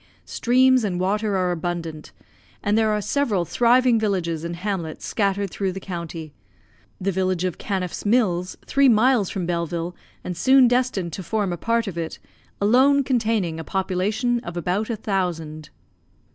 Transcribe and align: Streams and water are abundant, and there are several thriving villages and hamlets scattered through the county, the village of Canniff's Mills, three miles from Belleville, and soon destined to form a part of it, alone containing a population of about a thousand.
Streams 0.25 0.83
and 0.83 0.99
water 0.99 1.37
are 1.37 1.51
abundant, 1.51 2.11
and 2.63 2.75
there 2.75 2.89
are 2.89 3.01
several 3.01 3.45
thriving 3.45 3.99
villages 3.99 4.43
and 4.43 4.55
hamlets 4.55 5.05
scattered 5.05 5.51
through 5.51 5.71
the 5.71 5.79
county, 5.79 6.33
the 6.99 7.11
village 7.11 7.43
of 7.43 7.59
Canniff's 7.59 8.03
Mills, 8.03 8.57
three 8.65 8.89
miles 8.89 9.29
from 9.29 9.45
Belleville, 9.45 9.95
and 10.23 10.35
soon 10.35 10.67
destined 10.67 11.13
to 11.13 11.21
form 11.21 11.53
a 11.53 11.55
part 11.57 11.85
of 11.85 11.99
it, 11.99 12.17
alone 12.59 13.03
containing 13.03 13.59
a 13.59 13.63
population 13.63 14.39
of 14.39 14.57
about 14.57 14.89
a 14.89 14.95
thousand. 14.95 15.69